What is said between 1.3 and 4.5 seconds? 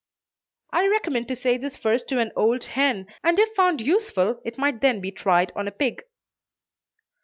say this first to an old hen, and if found useful